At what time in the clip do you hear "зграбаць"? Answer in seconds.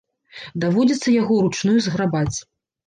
1.91-2.37